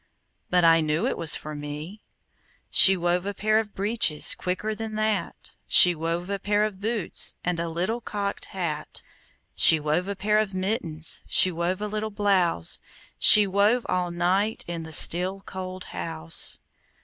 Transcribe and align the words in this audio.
But 0.49 0.65
I 0.65 0.81
knew 0.81 1.05
it 1.05 1.15
was 1.15 1.35
for 1.35 1.53
me. 1.53 2.01
She 2.71 2.97
wove 2.97 3.27
a 3.27 3.35
pair 3.35 3.59
of 3.59 3.75
breeches 3.75 4.33
Quicker 4.33 4.73
than 4.73 4.95
that! 4.95 5.51
She 5.67 5.93
wove 5.93 6.27
a 6.31 6.39
pair 6.39 6.63
of 6.63 6.81
boots 6.81 7.35
And 7.43 7.59
a 7.59 7.69
little 7.69 8.01
cocked 8.01 8.45
hat. 8.45 9.03
She 9.53 9.79
wove 9.79 10.07
a 10.07 10.15
pair 10.15 10.39
of 10.39 10.55
mittens, 10.55 11.21
She 11.27 11.51
wove 11.51 11.83
a 11.83 11.87
little 11.87 12.09
blouse, 12.09 12.79
She 13.19 13.45
wove 13.45 13.85
all 13.87 14.09
night 14.09 14.65
In 14.67 14.81
the 14.81 14.91
still, 14.91 15.41
cold 15.41 15.83
house. 15.93 16.57